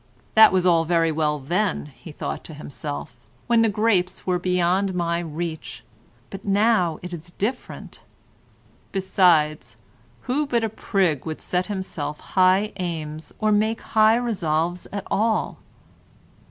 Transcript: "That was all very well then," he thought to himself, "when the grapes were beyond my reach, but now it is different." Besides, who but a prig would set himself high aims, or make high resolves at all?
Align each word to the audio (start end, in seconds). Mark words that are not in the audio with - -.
"That 0.33 0.51
was 0.51 0.65
all 0.65 0.83
very 0.83 1.11
well 1.11 1.37
then," 1.37 1.85
he 1.95 2.11
thought 2.11 2.43
to 2.45 2.55
himself, 2.55 3.15
"when 3.45 3.61
the 3.61 3.69
grapes 3.69 4.25
were 4.25 4.39
beyond 4.39 4.95
my 4.95 5.19
reach, 5.19 5.83
but 6.31 6.43
now 6.43 6.97
it 7.03 7.13
is 7.13 7.29
different." 7.37 8.01
Besides, 8.91 9.77
who 10.21 10.47
but 10.47 10.63
a 10.63 10.69
prig 10.69 11.27
would 11.27 11.39
set 11.39 11.67
himself 11.67 12.19
high 12.19 12.71
aims, 12.77 13.31
or 13.37 13.51
make 13.51 13.81
high 13.81 14.15
resolves 14.15 14.87
at 14.91 15.05
all? 15.11 15.59